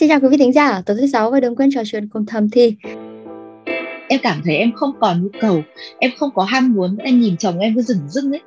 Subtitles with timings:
[0.00, 2.26] Xin chào quý vị thính giả, tối thứ sáu và đừng quên trò chuyện cùng
[2.26, 2.76] thầm thi.
[4.08, 5.62] Em cảm thấy em không còn nhu cầu,
[5.98, 8.40] em không có ham muốn, em nhìn chồng em cứ rừng rưng ấy.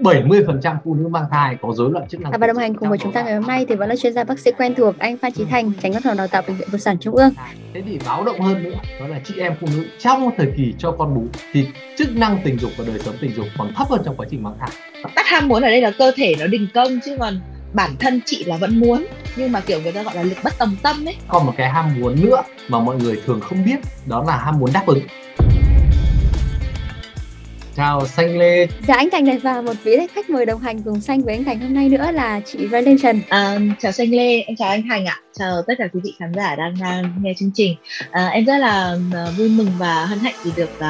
[0.00, 2.32] 70% phụ nữ mang thai có rối loạn chức năng.
[2.32, 4.12] À, và đồng hành cùng với chúng ta ngày hôm nay thì vẫn là chuyên
[4.12, 6.56] gia bác sĩ quen thuộc anh Phan Chí Thành, tránh văn phòng đào tạo bệnh
[6.56, 7.30] viện Phụ sản Trung ương.
[7.74, 10.74] Thế thì báo động hơn nữa đó là chị em phụ nữ trong thời kỳ
[10.78, 11.22] cho con bú
[11.52, 11.66] thì
[11.98, 14.42] chức năng tình dục và đời sống tình dục còn thấp hơn trong quá trình
[14.42, 14.70] mang thai.
[15.14, 17.34] Tắt ham muốn ở đây là cơ thể nó đình công chứ còn
[17.72, 20.58] bản thân chị là vẫn muốn nhưng mà kiểu người ta gọi là lực bất
[20.58, 21.16] tòng tâm ấy.
[21.28, 24.58] Còn một cái ham muốn nữa mà mọi người thường không biết đó là ham
[24.58, 25.00] muốn đáp ứng
[27.76, 28.66] chào xanh lê.
[28.88, 31.44] Dạ anh thành này và một vị khách mời đồng hành cùng xanh với anh
[31.44, 33.20] thành hôm nay nữa là chị Raylan Trần.
[33.28, 35.20] À, chào xanh lê em chào anh thành ạ.
[35.38, 37.76] Chào tất cả quý vị khán giả đang uh, nghe chương trình.
[38.10, 38.96] À, em rất là
[39.28, 40.84] uh, vui mừng và hân hạnh vì được uh,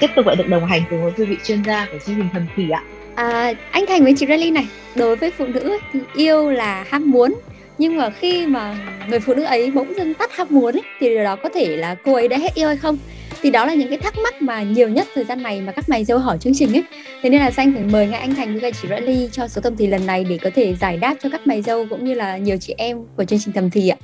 [0.00, 2.28] tiếp tục lại được đồng hành cùng với quý vị chuyên gia của chương trình
[2.32, 2.82] thần thủy ạ
[3.14, 7.10] À, anh Thành với chị Rally này, đối với phụ nữ thì yêu là ham
[7.10, 7.34] muốn.
[7.78, 8.76] Nhưng mà khi mà
[9.08, 11.76] người phụ nữ ấy bỗng dưng tắt ham muốn ấy, thì điều đó có thể
[11.76, 12.98] là cô ấy đã hết yêu hay không?
[13.42, 15.88] Thì đó là những cái thắc mắc mà nhiều nhất thời gian này mà các
[15.88, 16.82] mày dâu hỏi chương trình ấy.
[17.22, 19.76] Thế nên là xanh phải mời ngay anh thành với chị Riley cho số tâm
[19.76, 22.36] thì lần này để có thể giải đáp cho các mày dâu cũng như là
[22.36, 23.96] nhiều chị em của chương trình thầm thì ạ.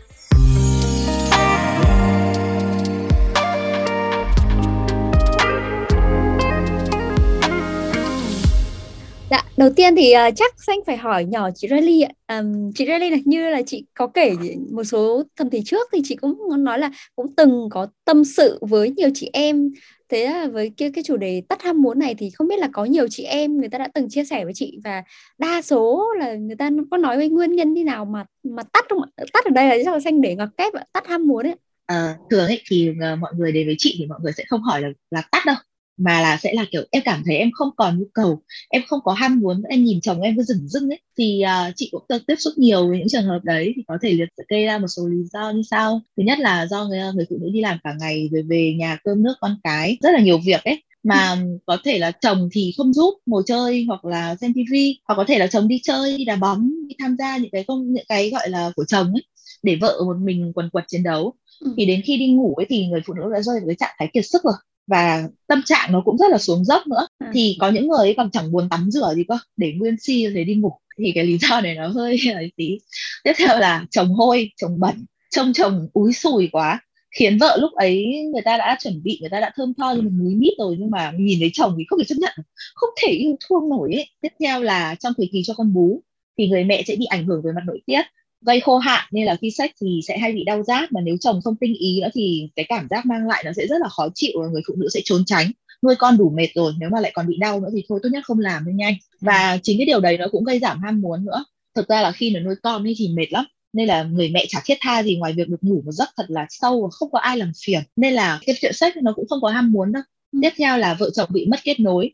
[9.60, 12.38] Đầu tiên thì uh, chắc xanh phải hỏi nhỏ chị Riley ạ.
[12.38, 14.32] Um, chị Riley này như là chị có kể
[14.72, 18.58] một số thầm thì trước thì chị cũng nói là cũng từng có tâm sự
[18.60, 19.70] với nhiều chị em.
[20.08, 22.68] Thế là với cái cái chủ đề tắt ham muốn này thì không biết là
[22.72, 25.02] có nhiều chị em người ta đã từng chia sẻ với chị và
[25.38, 28.84] đa số là người ta có nói với nguyên nhân như nào mà mà tắt
[28.88, 28.98] không
[29.32, 31.56] tắt ở đây là sao xanh để ngoặc kép tắt ham muốn ấy.
[31.86, 34.62] À, thường ấy thì uh, mọi người đến với chị thì mọi người sẽ không
[34.62, 35.56] hỏi là là tắt đâu
[36.00, 39.00] mà là sẽ là kiểu em cảm thấy em không còn nhu cầu em không
[39.04, 41.00] có ham muốn em nhìn chồng em cứ dừng dưng ấy.
[41.18, 44.12] Thì uh, chị cũng tiếp xúc nhiều với những trường hợp đấy thì có thể
[44.12, 46.00] liệt kê ra một số lý do như sau.
[46.16, 48.98] Thứ nhất là do người, người phụ nữ đi làm cả ngày rồi về nhà
[49.04, 50.82] cơm nước con cái rất là nhiều việc ấy.
[51.02, 55.14] Mà có thể là chồng thì không giúp ngồi chơi hoặc là xem tivi hoặc
[55.14, 57.92] có thể là chồng đi chơi đi đá bóng đi tham gia những cái công
[57.92, 59.22] những cái gọi là của chồng ấy
[59.62, 61.34] để vợ một mình quần quật chiến đấu.
[61.60, 61.74] Ừ.
[61.76, 63.94] thì đến khi đi ngủ ấy thì người phụ nữ đã rơi vào cái trạng
[63.98, 64.54] thái kiệt sức rồi
[64.90, 67.06] và tâm trạng nó cũng rất là xuống dốc nữa.
[67.18, 67.30] À.
[67.34, 70.26] thì có những người ấy còn chẳng buồn tắm rửa gì cơ để nguyên si
[70.34, 70.72] để đi ngủ.
[70.98, 72.78] Thì cái lý do này nó hơi ấy tí.
[73.24, 76.80] Tiếp theo là chồng hôi chồng bẩn trông chồng úi sùi quá.
[77.18, 80.02] Khiến vợ lúc ấy người ta đã chuẩn bị người ta đã thơm tho như
[80.02, 82.32] một núi mít rồi nhưng mà nhìn thấy chồng thì không thể chấp nhận
[82.74, 84.06] không thể yêu thương nổi ấy.
[84.22, 86.02] tiếp theo là trong thời kỳ cho con bú
[86.38, 88.02] thì người mẹ sẽ bị ảnh hưởng về mặt nội tiết
[88.46, 90.92] gây khô hạn nên là khi sách thì sẽ hay bị đau rát.
[90.92, 93.66] Mà nếu chồng không tinh ý nữa thì cái cảm giác mang lại nó sẽ
[93.66, 95.50] rất là khó chịu và người phụ nữ sẽ trốn tránh.
[95.82, 98.08] Nuôi con đủ mệt rồi nếu mà lại còn bị đau nữa thì thôi tốt
[98.12, 98.94] nhất không làm cho nhanh.
[99.20, 101.44] Và chính cái điều đấy nó cũng gây giảm ham muốn nữa.
[101.74, 103.44] Thực ra là khi nó nuôi con ấy thì mệt lắm.
[103.72, 106.24] Nên là người mẹ chả thiết tha gì ngoài việc được ngủ một giấc thật
[106.28, 107.82] là sâu và không có ai làm phiền.
[107.96, 110.02] Nên là cái chuyện sách nó cũng không có ham muốn đâu.
[110.32, 110.38] Ừ.
[110.42, 112.10] tiếp theo là vợ chồng bị mất kết nối.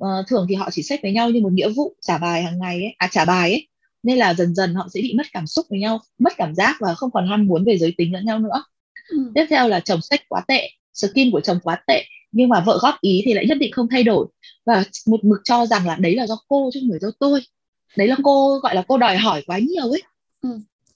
[0.00, 2.58] Uh, thường thì họ chỉ sách với nhau như một nghĩa vụ trả bài hàng
[2.58, 2.94] ngày ấy.
[2.98, 3.69] À trả bài ấy
[4.02, 6.76] nên là dần dần họ sẽ bị mất cảm xúc với nhau mất cảm giác
[6.80, 8.62] và không còn ham muốn về giới tính lẫn nhau nữa
[9.08, 9.18] ừ.
[9.34, 12.78] tiếp theo là chồng sách quá tệ skin của chồng quá tệ nhưng mà vợ
[12.82, 14.26] góp ý thì lại nhất định không thay đổi
[14.66, 17.40] và một mực cho rằng là đấy là do cô chứ không phải do tôi
[17.96, 20.02] đấy là cô gọi là cô đòi hỏi quá nhiều ấy
[20.42, 20.48] ừ.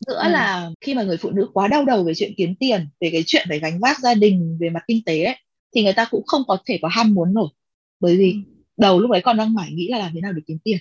[0.06, 0.28] nữa ừ.
[0.28, 3.22] là khi mà người phụ nữ quá đau đầu về chuyện kiếm tiền về cái
[3.26, 5.36] chuyện phải gánh vác gia đình về mặt kinh tế ấy
[5.74, 7.48] thì người ta cũng không có thể có ham muốn nổi
[8.00, 8.38] bởi vì ừ.
[8.76, 10.78] đầu lúc đấy còn đang mải nghĩ là làm thế nào để kiếm tiền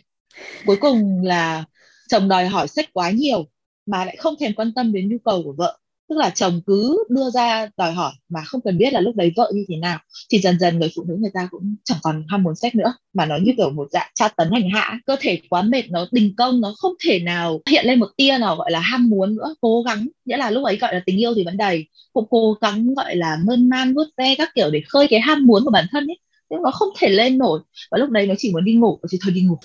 [0.66, 1.66] cuối cùng là
[2.14, 3.46] chồng đòi hỏi sách quá nhiều
[3.86, 5.78] mà lại không thèm quan tâm đến nhu cầu của vợ.
[6.10, 9.32] Tức là chồng cứ đưa ra đòi hỏi mà không cần biết là lúc đấy
[9.36, 10.00] vợ như thế nào.
[10.32, 12.94] Thì dần dần người phụ nữ người ta cũng chẳng còn ham muốn sách nữa,
[13.14, 15.00] mà nó như kiểu một dạng tra tấn hành hạ.
[15.06, 18.38] Cơ thể quá mệt, nó đình công, nó không thể nào hiện lên một tia
[18.38, 20.08] nào gọi là ham muốn nữa, cố gắng.
[20.26, 21.88] Nghĩa là lúc ấy gọi là tình yêu thì vẫn đầy.
[22.14, 25.46] Cũng cố gắng gọi là mơn man vuốt ve các kiểu để khơi cái ham
[25.46, 26.20] muốn của bản thân ấy
[26.54, 27.60] nhưng nó không thể lên nổi.
[27.92, 29.58] Và lúc đấy nó chỉ muốn đi ngủ thì thôi đi ngủ.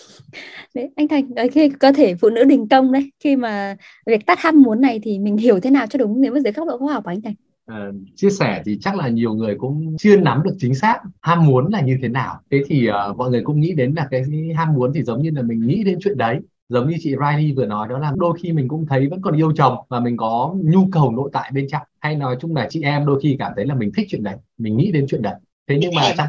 [0.75, 3.77] Đấy anh thành khi cơ thể phụ nữ đình công đấy khi mà
[4.07, 6.53] việc tắt ham muốn này thì mình hiểu thế nào cho đúng nếu mà dưới
[6.53, 7.35] góc độ khoa học của anh thành?
[7.73, 11.47] Uh, chia sẻ thì chắc là nhiều người cũng chưa nắm được chính xác ham
[11.47, 12.41] muốn là như thế nào.
[12.51, 14.23] Thế thì uh, mọi người cũng nghĩ đến là cái
[14.57, 16.39] ham muốn thì giống như là mình nghĩ đến chuyện đấy.
[16.69, 19.37] Giống như chị Riley vừa nói đó là đôi khi mình cũng thấy vẫn còn
[19.37, 21.83] yêu chồng và mình có nhu cầu nội tại bên trong.
[22.01, 24.35] Hay nói chung là chị em đôi khi cảm thấy là mình thích chuyện đấy
[24.59, 25.35] mình nghĩ đến chuyện đấy
[25.69, 26.27] thế nhưng mà trong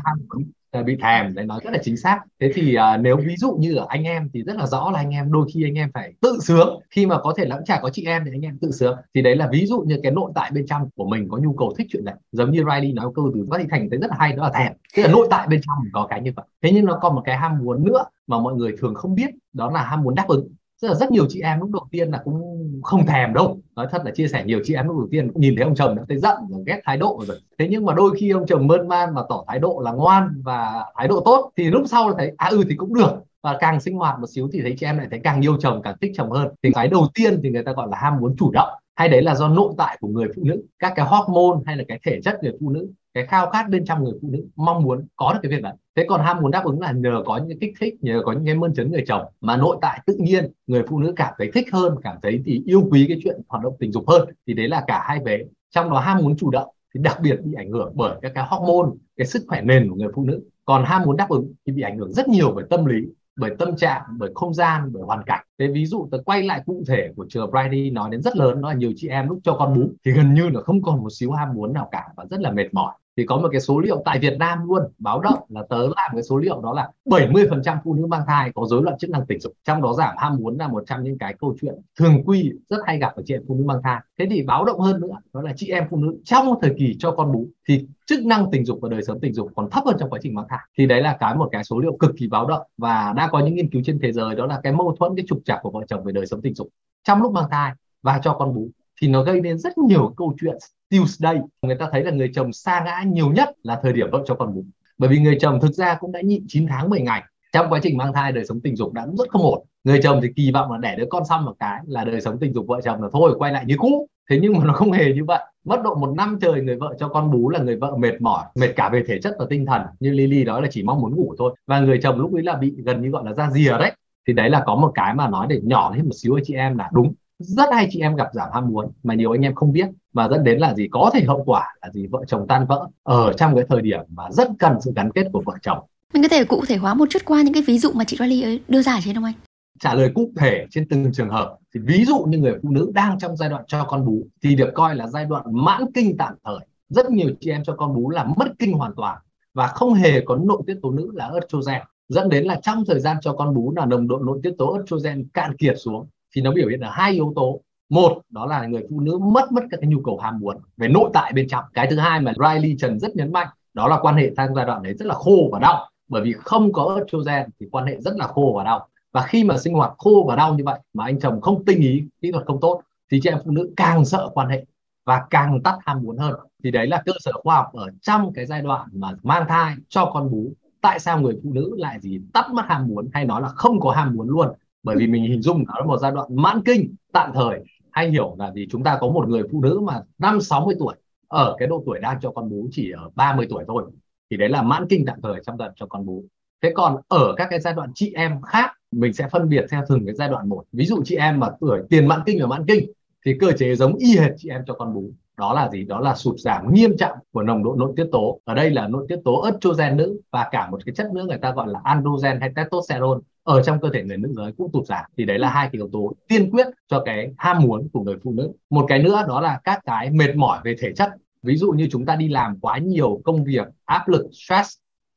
[0.72, 2.20] à, bị thèm đấy nói rất là chính xác.
[2.40, 5.00] Thế thì à, nếu ví dụ như ở anh em thì rất là rõ là
[5.00, 6.80] anh em đôi khi anh em phải tự sướng.
[6.90, 8.98] Khi mà có thể cũng chả có chị em thì anh em tự sướng.
[9.14, 11.54] Thì đấy là ví dụ như cái nội tại bên trong của mình có nhu
[11.54, 12.16] cầu thích chuyện này.
[12.32, 14.52] Giống như Riley nói câu từ phát thị thành thấy rất là hay đó là
[14.60, 14.74] thèm.
[14.96, 16.46] Tức là nội tại bên trong có cái như vậy.
[16.64, 19.30] Thế nhưng nó còn một cái ham muốn nữa mà mọi người thường không biết
[19.54, 20.48] đó là ham muốn đáp ứng
[20.82, 22.42] rất là rất nhiều chị em lúc đầu tiên là cũng
[22.84, 23.60] không thèm đâu.
[23.76, 25.76] Nói thật là chia sẻ nhiều chị em lúc đầu tiên cũng nhìn thấy ông
[25.76, 27.40] chồng đã thấy giận và ghét thái độ rồi.
[27.58, 30.42] Thế nhưng mà đôi khi ông chồng mơn man mà tỏ thái độ là ngoan
[30.44, 33.12] và thái độ tốt thì lúc sau là thấy à ừ thì cũng được.
[33.44, 35.82] Và càng sinh hoạt một xíu thì thấy chị em lại thấy càng yêu chồng,
[35.84, 36.48] càng thích chồng hơn.
[36.64, 38.70] Thì cái đầu tiên thì người ta gọi là ham muốn chủ động.
[38.96, 40.64] Hay đấy là do nội tại của người phụ nữ.
[40.80, 43.86] Các cái hormone hay là cái thể chất người phụ nữ, cái khao khát bên
[43.86, 46.52] trong người phụ nữ mong muốn có được cái việc đấy thế còn ham muốn
[46.52, 49.04] đáp ứng là nhờ có những kích thích, nhờ có những cái mơn trấn người
[49.08, 49.22] chồng.
[49.42, 52.64] Mà nội tại tự nhiên, người phụ nữ cảm thấy thích hơn, cảm thấy thì
[52.66, 55.46] yêu quý cái chuyện hoạt động tình dục hơn, thì đấy là cả hai vế.
[55.72, 58.46] Trong đó ham muốn chủ động thì đặc biệt bị ảnh hưởng bởi các cái
[58.48, 60.42] hormone, cái sức khỏe nền của người phụ nữ.
[60.66, 63.52] Còn ham muốn đáp ứng thì bị ảnh hưởng rất nhiều bởi tâm lý, bởi
[63.60, 65.46] tâm trạng, bởi không gian, bởi hoàn cảnh.
[65.60, 68.62] Thế ví dụ tôi quay lại cụ thể của trường Brady nói đến rất lớn,
[68.62, 71.04] đó là nhiều chị em lúc cho con bú, thì gần như là không còn
[71.04, 73.62] một xíu ham muốn nào cả và rất là mệt mỏi thì có một cái
[73.62, 76.74] số liệu tại Việt Nam luôn, báo động là tớ làm cái số liệu đó
[76.74, 79.54] là 70% phụ nữ mang thai có rối loạn chức năng tình dục.
[79.66, 82.78] Trong đó giảm ham muốn là một trong những cái câu chuyện thường quy rất
[82.86, 84.02] hay gặp ở chị em phụ nữ mang thai.
[84.20, 86.96] Thế thì báo động hơn nữa, đó là chị em phụ nữ trong thời kỳ
[87.00, 89.84] cho con bú thì chức năng tình dục và đời sống tình dục còn thấp
[89.86, 90.60] hơn trong quá trình mang thai.
[90.78, 93.40] Thì đấy là cái một cái số liệu cực kỳ báo động và đã có
[93.40, 95.72] những nghiên cứu trên thế giới đó là cái mâu thuẫn, cái trục trặc của
[95.72, 96.68] vợ chồng về đời sống tình dục
[97.08, 97.72] trong lúc mang thai
[98.04, 98.70] và cho con bú
[99.02, 100.58] thì nó gây nên rất nhiều câu chuyện
[100.92, 104.24] Tuesday, người ta thấy là người chồng sa ngã nhiều nhất là thời điểm vợ
[104.26, 104.64] cho con bú
[105.00, 107.24] bởi vì người chồng thực ra cũng đã nhịn 9 tháng 10 ngày.
[107.54, 109.66] Trong quá trình mang thai, đời sống tình dục đã rất không ổn.
[109.84, 112.40] Người chồng thì kỳ vọng là đẻ đứa con xong một cái là đời sống
[112.40, 114.08] tình dục vợ chồng là thôi, quay lại như cũ.
[114.30, 115.40] Thế nhưng mà nó không hề như vậy.
[115.66, 118.46] Mất độ một năm trời người vợ cho con bú là người vợ mệt mỏi,
[118.56, 119.82] mệt cả về thể chất và tinh thần.
[120.00, 121.56] Như Lily đó là chỉ mong muốn ngủ thôi.
[121.68, 123.92] Và người chồng lúc ấy là bị gần như gọi là ra rìa đấy.
[124.28, 126.54] Thì đấy là có một cái mà nói để nhỏ thêm một xíu với chị
[126.54, 129.56] em là đúng rất hay chị em gặp giảm ham muốn mà nhiều anh em
[129.56, 130.88] không biết và dẫn đến là gì?
[130.92, 132.08] Có thể hậu quả là gì?
[132.08, 135.28] Vợ chồng tan vỡ ở trong cái thời điểm mà rất cần sự gắn kết
[135.34, 135.80] của vợ chồng.
[136.14, 138.18] Mình có thể cụ thể hóa một chút qua những cái ví dụ mà chị
[138.20, 139.34] Riley đưa ra trên không anh?
[139.80, 142.92] Trả lời cụ thể trên từng trường hợp thì ví dụ như người phụ nữ
[142.94, 146.18] đang trong giai đoạn cho con bú thì được coi là giai đoạn mãn kinh
[146.18, 146.60] tạm thời.
[146.90, 149.18] Rất nhiều chị em cho con bú là mất kinh hoàn toàn
[149.54, 151.82] và không hề có nội tiết tố nữ là estrogen.
[152.10, 154.78] Dẫn đến là trong thời gian cho con bú là nồng độ nội tiết tố
[154.78, 157.62] estrogen cạn kiệt xuống thì nó biểu hiện ở hai yếu tố.
[157.90, 160.88] Một, đó là người phụ nữ mất mất các cái nhu cầu ham muốn về
[160.88, 161.64] nội tại bên trong.
[161.74, 164.66] Cái thứ hai mà Riley Trần rất nhấn mạnh, đó là quan hệ trong giai
[164.66, 165.90] đoạn đấy rất là khô và đau.
[166.08, 168.88] Bởi vì không có estrogen thì quan hệ rất là khô và đau.
[169.12, 171.82] Và khi mà sinh hoạt khô và đau như vậy mà anh chồng không tinh
[171.82, 174.66] ý, kỹ thuật không tốt, thì chị em phụ nữ càng sợ quan hệ
[175.06, 176.34] và càng tắt ham muốn hơn.
[176.64, 179.76] Thì đấy là cơ sở khoa học ở trong cái giai đoạn mà mang thai
[179.90, 180.54] cho con bú.
[180.82, 183.80] Tại sao người phụ nữ lại gì tắt mất ham muốn hay nói là không
[183.80, 184.48] có ham muốn luôn?
[184.84, 187.64] Bởi vì mình hình dung nó là một giai đoạn mãn kinh, tạm thời.
[187.92, 188.68] Hay hiểu là gì?
[188.72, 190.96] Chúng ta có một người phụ nữ mà năm 60 tuổi,
[191.28, 193.84] ở cái độ tuổi đang cho con bú chỉ ở 30 tuổi thôi.
[194.32, 196.24] Thì đấy là mãn kinh tạm thời trong đợt cho con bú.
[196.64, 199.84] Thế còn ở các cái giai đoạn chị em khác, mình sẽ phân biệt theo
[199.90, 200.64] từng cái giai đoạn một.
[200.72, 202.92] Ví dụ chị em mà tuổi tiền mãn kinh và mãn kinh,
[203.26, 205.12] thì cơ chế giống y hệt chị em cho con bú.
[205.38, 205.84] Đó là gì?
[205.84, 208.40] Đó là sụt giảm nghiêm trọng của nồng độ nội tiết tố.
[208.44, 211.38] Ở đây là nội tiết tố estrogen nữ và cả một cái chất nữa người
[211.38, 214.86] ta gọi là androgen hay testosterone ở trong cơ thể người nữ giới cũng tụt
[214.86, 218.04] giảm thì đấy là hai cái yếu tố tiên quyết cho cái ham muốn của
[218.04, 218.52] người phụ nữ.
[218.70, 221.10] Một cái nữa đó là các cái mệt mỏi về thể chất.
[221.44, 224.70] Ví dụ như chúng ta đi làm quá nhiều công việc áp lực stress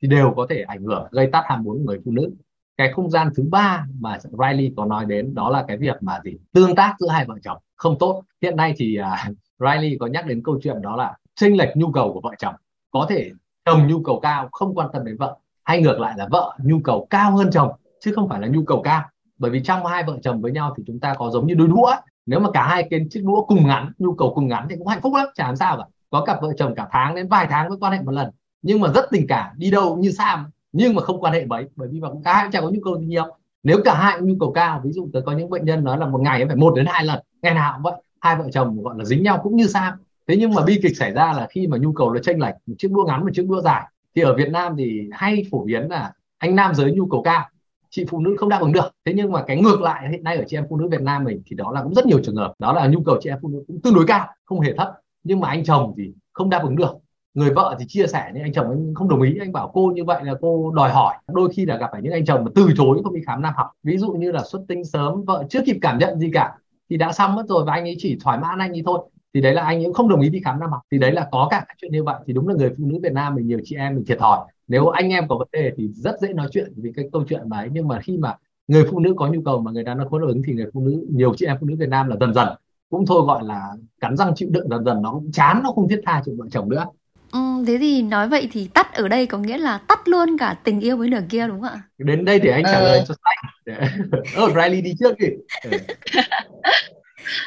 [0.02, 2.31] thì đều có thể ảnh hưởng gây tắt ham muốn của người phụ nữ.
[2.76, 6.20] Cái không gian thứ ba mà Riley có nói đến đó là cái việc mà
[6.25, 6.32] gì?
[6.52, 8.23] Tương tác giữa hai vợ chồng không tốt.
[8.43, 11.93] Hiện nay thì uh, Riley có nhắc đến câu chuyện đó là chênh lệch nhu
[11.93, 12.55] cầu của vợ chồng.
[12.91, 13.31] Có thể
[13.65, 16.81] chồng nhu cầu cao không quan tâm đến vợ hay ngược lại là vợ nhu
[16.84, 17.72] cầu cao hơn chồng
[18.05, 19.03] chứ không phải là nhu cầu cao.
[19.39, 21.69] Bởi vì trong hai vợ chồng với nhau thì chúng ta có giống như đôi
[21.69, 21.93] đũa.
[22.27, 24.87] Nếu mà cả hai cái chiếc đũa cùng ngắn, nhu cầu cùng ngắn thì cũng
[24.87, 25.85] hạnh phúc lắm, chả làm sao cả.
[26.11, 28.31] Có cặp vợ chồng cả tháng đến vài tháng mới quan hệ một lần.
[28.63, 31.67] Nhưng mà rất tình cảm, đi đâu như Sam, nhưng mà không quan hệ mấy
[31.77, 33.25] bởi vì mà cả hai chẳng có nhu cầu gì nhiều.
[33.63, 35.99] Nếu cả hai cũng nhu cầu cao, ví dụ tôi có những bệnh nhân nói
[35.99, 37.93] là một ngày phải một đến hai lần ngày nào cũng vậy.
[38.21, 39.94] Hai vợ chồng gọi là dính nhau cũng như Sam.
[40.29, 42.55] Thế nhưng mà bi kịch xảy ra là khi mà nhu cầu nó chênh lệch,
[42.67, 43.82] một chiếc đũa ngắn, một chiếc đũa dài.
[44.17, 47.49] Thì ở Việt Nam thì hay phổ biến là anh nam giới nhu cầu cao
[47.94, 48.94] chị phụ nữ không đáp ứng được.
[49.06, 51.25] Thế nhưng mà cái ngược lại hiện nay ở chị em phụ nữ Việt Nam
[51.25, 52.53] mình thì đó là cũng rất nhiều trường hợp.
[52.58, 54.93] Đó là nhu cầu chị em phụ nữ cũng tương đối cao, không hề thấp.
[55.25, 56.93] Nhưng mà anh chồng thì không đáp ứng được.
[57.34, 59.37] Người vợ thì chia sẻ nhưng anh chồng anh không đồng ý.
[59.41, 61.15] Anh bảo cô như vậy là cô đòi hỏi.
[61.32, 63.55] Đôi khi là gặp phải những anh chồng mà từ chối, không đi khám nam
[63.56, 63.67] học.
[63.82, 66.53] Ví dụ như là xuất tinh sớm, vợ chưa kịp cảm nhận gì cả,
[66.91, 68.99] thì đã xong mất rồi và anh ấy chỉ thoải mãn anh ấy thôi.
[69.34, 70.81] Thì đấy là anh ấy cũng không đồng ý đi khám nam học.
[70.93, 72.17] Thì đấy là có cả chuyện như vậy.
[72.27, 74.39] Thì đúng là người phụ nữ Việt Nam mình, nhiều chị em mình thiệt thòi
[74.72, 77.48] nếu anh em có vấn đề thì rất dễ nói chuyện vì cái câu chuyện
[77.48, 78.34] mà ấy nhưng mà khi mà
[78.69, 80.67] người phụ nữ có nhu cầu mà người đàn ông không đáp ứng thì người
[80.74, 82.48] phụ nữ nhiều chị em phụ nữ Việt Nam là dần dần
[82.91, 83.69] cũng thôi gọi là
[84.00, 86.46] cắn răng chịu đựng dần dần nó cũng chán nó không thiết tha chuyện vợ
[86.50, 86.86] chồng nữa
[87.32, 90.56] Ừ, thế thì nói vậy thì tắt ở đây có nghĩa là tắt luôn cả
[90.64, 91.82] tình yêu với nửa kia đúng không ạ?
[91.98, 93.05] Đến đây thì anh trả lời ờ.
[93.08, 93.88] cho Xanh.
[94.36, 95.26] ờ Riley đi trước đi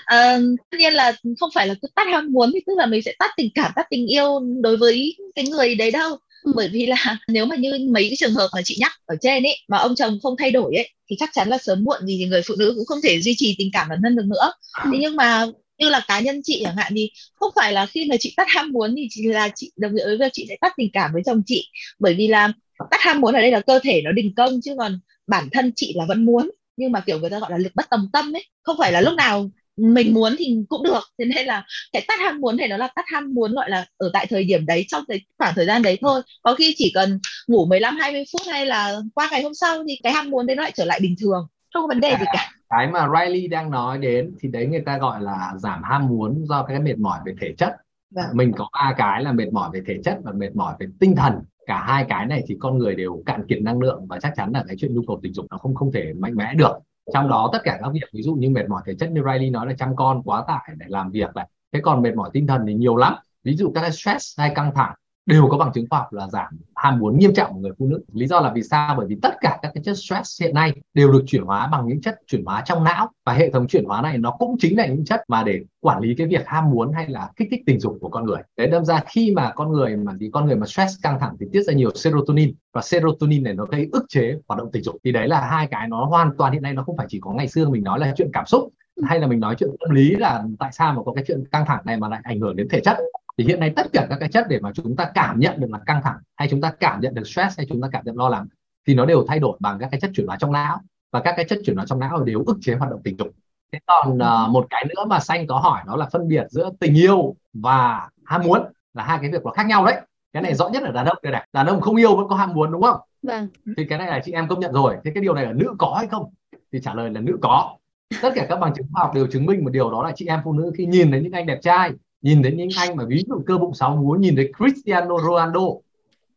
[0.06, 0.38] à,
[0.72, 3.14] tất nhiên là không phải là cứ tắt ham muốn thì tức là mình sẽ
[3.20, 6.18] tắt tình cảm tắt tình yêu đối với cái người đấy đâu.
[6.56, 6.96] Bởi vì là
[7.28, 9.96] nếu mà như mấy cái trường hợp mà chị nhắc ở trên ấy mà ông
[9.96, 12.56] chồng không thay đổi ấy thì chắc chắn là sớm muộn gì thì người phụ
[12.58, 14.52] nữ cũng không thể duy trì tình cảm bản thân được nữa.
[14.84, 15.46] Thế nhưng mà
[15.78, 18.48] như là cá nhân chị chẳng hạn thì không phải là khi mà chị tắt
[18.50, 21.14] ham muốn thì chị là chị đồng nghĩa với việc chị sẽ tắt tình cảm
[21.14, 21.68] với chồng chị.
[22.00, 22.52] Bởi vì là
[22.92, 25.72] tắt ham muốn ở đây là cơ thể nó đình công chứ còn bản thân
[25.76, 26.52] chị là vẫn muốn.
[26.78, 29.02] Nhưng mà kiểu người ta gọi là lực bất tòng tâm ấy không phải là
[29.02, 32.68] lúc nào mình muốn thì cũng được thế nên là cái tắt ham muốn này
[32.68, 35.54] nó là tắt ham muốn gọi là ở tại thời điểm đấy trong cái khoảng
[35.56, 36.22] thời gian đấy thôi.
[36.42, 40.00] Có khi chỉ cần ngủ 15 20 phút hay là qua ngày hôm sau thì
[40.04, 42.26] cái ham muốn đấy nó lại trở lại bình thường không có vấn đề gì
[42.34, 42.52] cả.
[42.70, 46.46] cái mà Riley đang nói đến thì đấy người ta gọi là giảm ham muốn
[46.46, 47.76] do cái mệt mỏi về thể chất.
[48.16, 48.26] Vâng.
[48.34, 51.16] mình có ba cái là mệt mỏi về thể chất và mệt mỏi về tinh
[51.16, 51.34] thần.
[51.68, 54.52] Cả hai cái này thì con người đều cạn kiệt năng lượng và chắc chắn
[54.54, 56.72] là cái chuyện nhu cầu tình dục nó không không thể mạnh mẽ được
[57.14, 59.50] trong đó tất cả các việc, ví dụ như mệt mỏi thể chất như Riley
[59.50, 61.48] nói là chăm con quá tải để làm việc này.
[61.72, 63.16] Thế còn mệt mỏi tinh thần thì nhiều lắm.
[63.44, 64.96] Ví dụ các cái stress hay căng thẳng
[65.26, 67.88] đều có bằng chứng khoa học là giảm ham muốn nghiêm trọng của người phụ
[67.88, 68.00] nữ.
[68.14, 68.96] Lý do là vì sao?
[68.98, 71.88] Bởi vì tất cả các cái chất stress hiện nay đều được chuyển hóa bằng
[71.88, 73.10] những chất chuyển hóa trong não.
[73.26, 76.02] Và hệ thống chuyển hóa này nó cũng chính là những chất mà để quản
[76.02, 78.42] lý cái việc ham muốn hay là kích thích tình dục của con người.
[78.58, 81.36] Đấy đâm ra khi mà con người mà thì con người mà stress căng thẳng
[81.40, 82.54] thì tiết ra nhiều serotonin.
[82.74, 84.96] Và serotonin này nó gây ức chế hoạt động tình dục.
[85.04, 87.34] Thì đấy là hai cái nó hoàn toàn hiện nay nó không phải chỉ có
[87.34, 88.70] ngày xưa mình nói là chuyện cảm xúc,
[89.04, 91.66] hay là mình nói chuyện tâm lý là tại sao mà có cái chuyện căng
[91.66, 92.98] thẳng này mà lại ảnh hưởng đến thể chất
[93.38, 95.72] thì hiện nay tất cả các cái chất để mà chúng ta cảm nhận được
[95.72, 98.18] là căng thẳng hay chúng ta cảm nhận được stress hay chúng ta cảm nhận
[98.18, 98.48] lo lắng
[98.88, 100.82] thì nó đều thay đổi bằng các cái chất chuyển hóa trong não.
[101.12, 103.28] Và các cái chất chuyển hóa trong não đều ức chế hoạt động tình dục.
[103.72, 106.70] Thế còn uh, một cái nữa mà xanh có hỏi đó là phân biệt giữa
[106.80, 108.62] tình yêu và ham muốn
[108.94, 110.02] là hai cái việc nó khác nhau đấy.
[110.34, 111.48] Cái này rõ nhất là đàn ông đây này.
[111.54, 113.00] Đàn ông không yêu vẫn có ham muốn đúng không?
[113.24, 113.48] Vâng.
[113.78, 114.98] Thì cái này là chị em công nhận rồi.
[115.04, 116.34] Thế cái điều này là nữ có hay không?
[116.72, 117.78] Thì trả lời là nữ có.
[118.22, 120.26] Tất cả các bằng chứng khoa học đều chứng minh một điều đó là chị
[120.26, 121.92] em phụ nữ khi nhìn thấy những anh đẹp trai
[122.26, 125.62] nhìn thấy những anh mà ví dụ cơ bụng sáu múi nhìn thấy Cristiano Ronaldo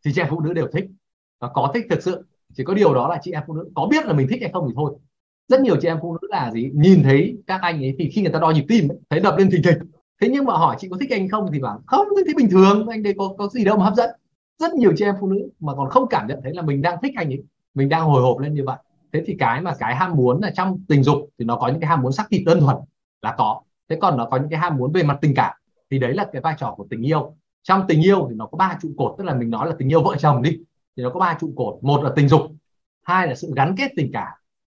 [0.04, 0.85] thì chị em phụ nữ đều thích.
[1.40, 3.87] Và có thích thực sự chỉ có điều đó là chị em phụ nữ có
[3.87, 4.95] biết là mình thích hay không thì thôi.
[5.49, 6.71] Rất nhiều chị em phụ nữ là gì?
[6.75, 9.35] Nhìn thấy các anh ấy thì khi người ta đo nhịp tim ấy, thấy đập
[9.38, 9.78] lên thình thịch.
[10.21, 12.87] Thế nhưng mà hỏi chị có thích anh không thì bảo không thấy bình thường
[12.87, 14.11] anh đây có có gì đâu mà hấp dẫn.
[14.59, 16.99] Rất nhiều chị em phụ nữ mà còn không cảm nhận thấy là mình đang
[17.02, 17.42] thích anh ấy
[17.75, 18.76] mình đang hồi hộp lên như vậy.
[19.12, 21.80] Thế thì cái mà cái ham muốn là trong tình dục thì nó có những
[21.80, 22.76] cái ham muốn sắc thịt đơn thuần
[23.23, 23.62] là có.
[23.88, 25.57] Thế còn nó có những cái ham muốn về mặt tình cảm
[25.90, 27.37] thì đấy là cái vai trò của tình yêu.
[27.62, 29.92] Trong tình yêu thì nó có ba trụ cột, tức là mình nói là tình
[29.92, 30.59] yêu vợ chồng đi,
[30.97, 31.78] thì nó có ba trụ cột.
[31.83, 32.42] Một là tình dục,
[33.02, 34.33] hai là sự gắn kết tình cảm,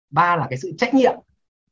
[0.10, 1.13] ba là cái sự trách nhiệm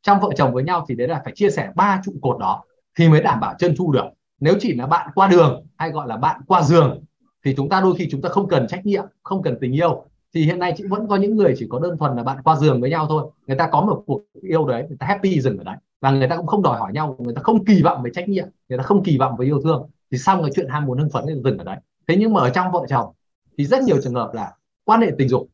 [0.02, 2.64] trong vợ chồng với nhau, thì đấy là phải chia sẻ ba trụ cột đó
[2.98, 4.06] thì mới đảm bảo chân chu được.
[4.40, 7.04] Nếu chỉ là bạn qua đường hay gọi là bạn qua giường,
[7.46, 10.06] thì chúng ta đôi khi chúng ta không cần trách nhiệm, không cần tình yêu.
[10.34, 12.56] Thì hiện nay chị vẫn có những người chỉ có đơn thuần là bạn qua
[12.56, 13.32] giường với nhau thôi.
[13.48, 16.28] Người ta có một cuộc yêu đấy, người ta happy dừng ở đấy và người
[16.28, 18.78] ta cũng không đòi hỏi nhau, người ta không kỳ vọng về trách nhiệm, người
[18.78, 19.90] ta không kỳ vọng về yêu thương.
[20.12, 21.78] Thì xong cái chuyện ham muốn hưng phấn thì dừng ở đấy.
[22.08, 23.14] Thế nhưng mà ở trong vợ chồng
[23.58, 24.52] thì rất nhiều trường hợp là
[24.84, 25.50] quan hệ tình dục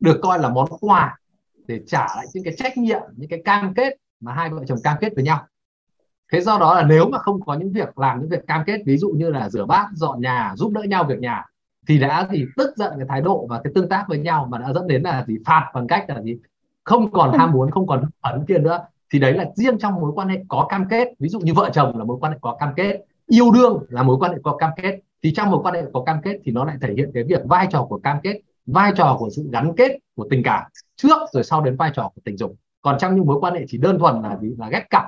[0.00, 1.18] được coi là món quà
[1.66, 4.78] để trả lại những cái trách nhiệm, những cái cam kết mà hai vợ chồng
[4.84, 5.46] cam kết với nhau.
[6.32, 8.80] Thế do đó là nếu mà không có những việc làm, những việc cam kết,
[8.86, 11.44] ví dụ như là rửa bát, dọn nhà, giúp đỡ nhau việc nhà,
[11.88, 14.58] thì đã thì tức giận cái thái độ và cái tương tác với nhau mà
[14.58, 16.36] đã dẫn đến là gì phạt bằng cách là gì?
[16.84, 18.78] Không còn ham muốn, không còn ấn kia nữa
[19.12, 21.08] thì đấy là riêng trong mối quan hệ có cam kết.
[21.18, 24.02] Ví dụ như vợ chồng là mối quan hệ có cam kết, yêu đương là
[24.02, 24.98] mối quan hệ có cam kết.
[25.22, 27.40] Thì trong mối quan hệ có cam kết thì nó lại thể hiện cái việc
[27.44, 30.62] vai trò của cam kết, vai trò của sự gắn kết của tình cảm
[30.96, 32.54] trước rồi sau đến vai trò của tình dục.
[32.82, 35.04] Còn trong những mối quan hệ chỉ đơn thuần là là ghét cặp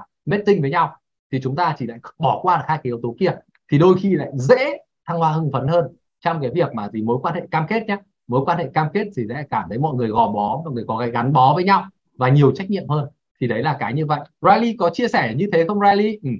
[0.47, 0.97] tinh với nhau,
[1.33, 3.31] thì chúng ta chỉ lại bỏ qua được hai cái yếu tố kia.
[3.73, 5.85] Thì đôi khi lại dễ thăng hoa hưng phấn hơn
[6.21, 7.03] trong cái việc mà gì?
[7.03, 9.79] Mối quan hệ cam kết nhé mối quan hệ cam kết thì sẽ cảm thấy
[9.79, 12.71] mọi người gò bó, mọi người có cái gắn bó với nhau và nhiều trách
[12.71, 13.09] nhiệm hơn
[13.45, 14.21] thì đấy là cái như vậy.
[14.43, 16.19] Riley có chia sẻ như thế không Riley?
[16.23, 16.31] Ừ.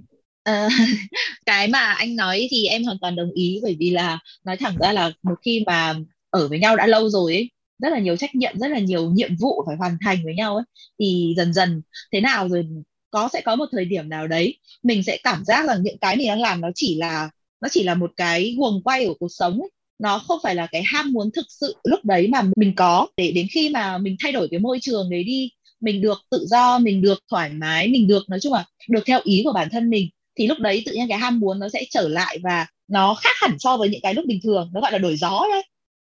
[0.43, 0.69] À,
[1.47, 4.77] cái mà anh nói thì em hoàn toàn đồng ý bởi vì là nói thẳng
[4.81, 5.95] ra là một khi mà
[6.31, 9.11] ở với nhau đã lâu rồi ấy rất là nhiều trách nhiệm rất là nhiều
[9.11, 10.65] nhiệm vụ phải hoàn thành với nhau ấy
[10.99, 11.83] thì dần dần
[12.13, 12.67] thế nào rồi
[13.11, 16.17] có sẽ có một thời điểm nào đấy mình sẽ cảm giác rằng những cái
[16.17, 17.31] mình đang làm nó chỉ là
[17.61, 19.71] nó chỉ là một cái guồng quay của cuộc sống ấy.
[19.99, 23.07] Nó không phải là cái ham muốn thực sự lúc đấy mà mình có.
[23.17, 25.51] Để đến khi mà mình thay đổi cái môi trường đấy đi
[25.81, 29.21] mình được tự do, mình được thoải mái, mình được, nói chung là được theo
[29.25, 31.85] ý của bản thân mình, thì lúc đấy tự nhiên cái ham muốn nó sẽ
[31.91, 34.93] trở lại và nó khác hẳn so với những cái lúc bình thường, nó gọi
[34.93, 35.63] là đổi gió đấy.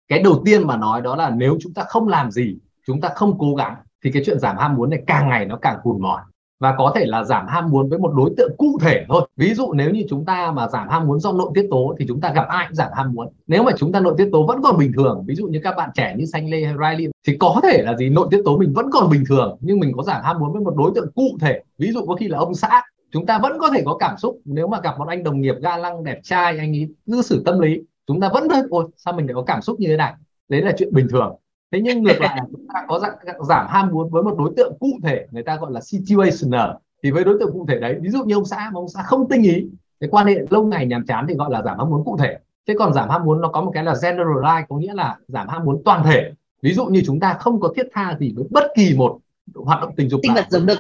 [0.08, 2.56] Cái đầu tiên mà nói đó là nếu chúng ta không làm gì,
[2.88, 5.58] chúng ta không cố gắng, thì cái chuyện giảm ham muốn này càng ngày nó
[5.62, 6.20] càng cùn mòn
[6.60, 9.28] và có thể là giảm ham muốn với một đối tượng cụ thể thôi.
[9.38, 12.06] Ví dụ nếu như chúng ta mà giảm ham muốn do nội tiết tố thì
[12.08, 13.28] chúng ta gặp ai cũng giảm ham muốn.
[13.48, 15.76] Nếu mà chúng ta nội tiết tố vẫn còn bình thường, ví dụ như các
[15.78, 18.58] bạn trẻ như xanh lê hay riley, thì có thể là gì, nội tiết tố
[18.58, 21.12] mình vẫn còn bình thường, nhưng mình có giảm ham muốn với một đối tượng
[21.16, 21.62] cụ thể.
[21.78, 24.40] Ví dụ có khi là ông xã, chúng ta vẫn có thể có cảm xúc.
[24.46, 27.42] Nếu mà gặp một anh đồng nghiệp ga lăng, đẹp trai, anh ấy cư xử
[27.46, 29.98] tâm lý, chúng ta vẫn thấy, ôi, sao mình lại có cảm xúc như thế
[29.98, 30.14] này?
[30.50, 31.36] Đấy là chuyện bình thường
[31.72, 33.14] thế nhưng ngược lại chúng ta có giảm,
[33.48, 36.70] giảm ham muốn với một đối tượng cụ thể người ta gọi là situational.
[37.04, 39.04] Thì với đối tượng cụ thể đấy ví dụ như ông xã mà ông xã
[39.04, 39.68] không tinh ý
[40.00, 42.38] cái quan hệ lâu ngày nhàm chán thì gọi là giảm ham muốn cụ thể.
[42.68, 45.48] Thế còn giảm ham muốn nó có một cái là generalize có nghĩa là giảm
[45.48, 46.32] ham muốn toàn thể.
[46.62, 49.20] Ví dụ như chúng ta không có thiết tha gì với bất kỳ một
[49.56, 50.78] hoạt động tình dục sinh vật giống được.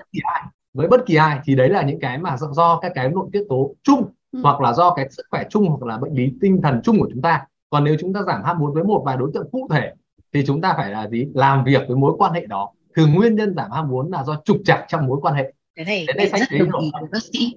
[0.74, 3.30] với bất kỳ ai thì đấy là những cái mà do, do các cái nội
[3.34, 4.40] tiết tố chung ừ.
[4.44, 7.10] hoặc là do cái sức khỏe chung hoặc là bệnh lý tinh thần chung của
[7.14, 7.46] chúng ta.
[7.70, 9.94] Còn nếu chúng ta giảm ham muốn với một vài đối tượng cụ thể
[10.34, 13.36] thì chúng ta phải là gì làm việc với mối quan hệ đó thường nguyên
[13.36, 16.16] nhân giảm ham muốn là do trục trặc trong mối quan hệ cái này, cái
[16.16, 17.56] này rất đồng ý với bác sĩ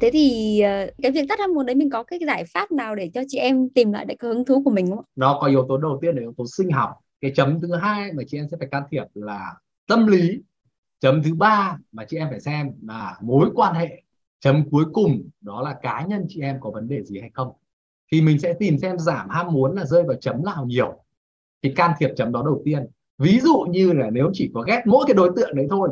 [0.00, 2.94] thế thì ờ, cái việc tắt ham muốn đấy mình có cái giải pháp nào
[2.94, 5.04] để cho chị em tìm lại được cái hứng thú của mình không?
[5.16, 6.90] Nó có yếu tố đầu tiên là yếu tố sinh học.
[7.20, 9.54] Cái chấm thứ hai mà chị em sẽ phải can thiệp là
[9.88, 10.40] tâm lý.
[11.04, 14.02] Chấm thứ ba mà chị em phải xem là mối quan hệ.
[14.40, 17.52] Chấm cuối cùng đó là cá nhân chị em có vấn đề gì hay không.
[18.12, 21.04] Thì mình sẽ tìm xem giảm ham muốn là rơi vào chấm nào nhiều.
[21.62, 22.86] Thì can thiệp chấm đó đầu tiên.
[23.18, 25.88] Ví dụ như là nếu chỉ có ghét mỗi cái đối tượng đấy thôi,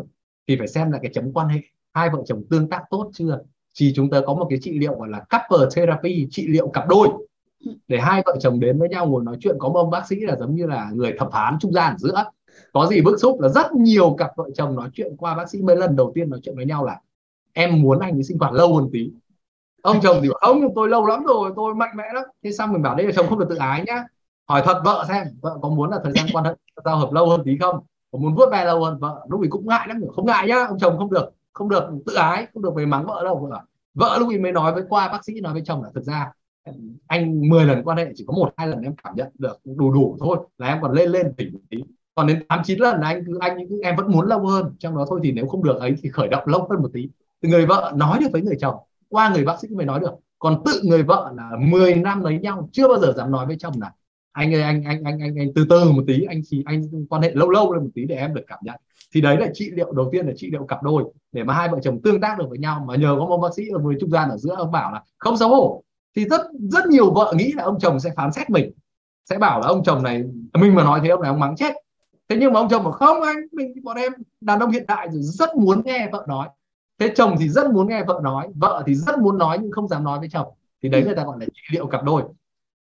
[0.49, 1.61] thì phải xem là cái chấm quan hệ,
[1.93, 3.39] hai vợ chồng tương tác tốt chưa
[3.79, 6.89] thì chúng ta có một cái trị liệu gọi là couple therapy, trị liệu cặp
[6.89, 7.09] đôi
[7.89, 10.17] để hai vợ chồng đến với nhau ngồi nói chuyện, có một ông bác sĩ
[10.21, 12.25] là giống như là người thẩm phán trung gian ở giữa
[12.73, 15.63] có gì bức xúc là rất nhiều cặp vợ chồng nói chuyện qua bác sĩ
[15.63, 17.01] mấy lần đầu tiên nói chuyện với nhau là,
[17.53, 19.11] em muốn anh ấy sinh hoạt lâu hơn tí.
[19.83, 22.25] Ông chồng thì bảo ông tôi lâu lắm rồi, tôi mạnh mẽ lắm.
[22.45, 24.05] Thế xong mình bảo, đây là chồng không được tự ái nhá.
[24.49, 26.51] Hỏi thật vợ xem, vợ có muốn là thời gian quan hệ
[26.85, 27.85] giao hợp lâu hơn tí không?
[28.13, 28.99] Có muốn vuốt ve lâu hơn?
[28.99, 31.91] Vợ lúc ấy cũng ngại lắm không ngại nhá, ông chồng không được không được
[32.07, 33.49] tự ái, không được về mắng vợ đâu.
[33.51, 33.61] Vợ
[33.95, 36.33] vợ lúc ấy mới nói với, qua bác sĩ nói với chồng là, thực ra
[36.65, 36.73] ừ,
[37.07, 39.93] anh 10 lần quan hệ chỉ có một, hai lần em cảm nhận được đủ
[39.93, 41.77] đủ thôi, là em còn lên lên tỉnh tí
[42.15, 44.75] còn đến tám, chín lần là anh cứ anh cứ em vẫn muốn lâu hơn.
[44.79, 47.09] Trong đó thôi thì nếu không được ấy thì khởi động lâu hơn một tí.
[47.43, 48.75] Thì người vợ nói được với người chồng,
[49.09, 50.13] qua người bác sĩ mới nói được.
[50.39, 53.57] Còn tự người vợ là 10 năm lấy nhau, chưa bao giờ dám nói với
[53.59, 53.93] chồng là,
[54.33, 57.23] anh ơi, anh anh anh anh anh từ từ một tí, anh chỉ, anh quan
[57.23, 58.81] hệ lâu lâu lên một tí để em được cảm nhận.
[59.15, 61.69] Thì đấy là trị liệu, đầu tiên là trị liệu cặp đôi, để mà hai
[61.69, 62.85] vợ chồng tương tác được với nhau.
[62.89, 65.03] Mà nhờ có một bác sĩ ở người trung gian ở giữa, ông bảo là
[65.19, 65.83] không xấu hổ.
[66.17, 68.73] Thì rất rất nhiều vợ nghĩ là ông chồng sẽ phán xét mình,
[69.31, 70.23] sẽ bảo là ông chồng này,
[70.55, 71.75] mình mà nói thế ông này ông mắng chết
[72.29, 75.09] thế nhưng mà ông chồng bảo không anh mình bọn em đàn ông hiện đại
[75.13, 76.49] thì rất muốn nghe vợ nói.
[76.99, 79.89] Thế chồng thì rất muốn nghe vợ nói vợ thì rất muốn nói nhưng không
[79.89, 80.49] dám nói với chồng.
[80.83, 82.23] Thì đấy người ta gọi là trị liệu cặp đôi.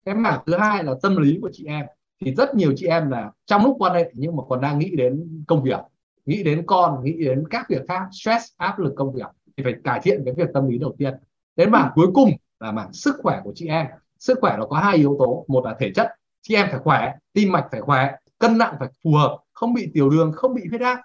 [0.06, 1.86] Cái mảng thứ hai là tâm lý của chị em.
[2.22, 4.96] Thì rất nhiều chị em là trong lúc quan hệ nhưng mà còn đang nghĩ
[4.96, 5.80] đến công việc
[6.26, 9.28] nghĩ đến con nghĩ đến các việc khác stress áp lực công việc
[9.58, 11.14] thì phải cải thiện cái việc tâm lý đầu tiên.
[11.56, 13.88] Đến mảng cuối cùng là mảng sức khỏe của chị em.
[14.20, 16.08] Sức khỏe nó có hai yếu tố một là thể chất.
[16.42, 19.92] Chị em phải khỏe tim mạch phải khỏe cân nặng phải phù hợp, không bị
[19.94, 21.02] tiểu đường, không bị huyết áp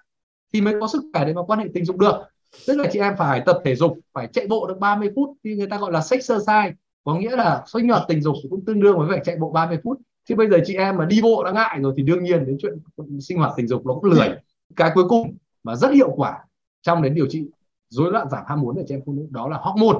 [0.53, 2.13] thì mới có sức khỏe để mà quan hệ tình dục được.
[2.67, 5.55] Tức là chị em phải tập thể dục, phải chạy bộ được 30 phút thì
[5.55, 6.73] người ta gọi là sex exercise,
[7.03, 9.77] có nghĩa là xoay hoạt tình dục cũng tương đương với việc chạy bộ 30
[9.83, 9.97] phút.
[10.25, 12.57] Chứ bây giờ chị em mà đi bộ đã ngại rồi thì đương nhiên đến
[12.61, 12.73] chuyện
[13.21, 14.29] sinh hoạt tình dục nó cũng lười.
[14.75, 16.37] Cái cuối cùng mà rất hiệu quả
[16.81, 17.45] trong đến điều trị
[17.89, 19.99] rối loạn giảm ham muốn ở chị em phụ nữ đó là hormone.